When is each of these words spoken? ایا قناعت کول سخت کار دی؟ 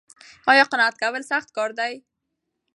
ایا 0.51 0.63
قناعت 0.71 0.95
کول 1.01 1.23
سخت 1.31 1.49
کار 1.57 1.69
دی؟ 1.79 1.93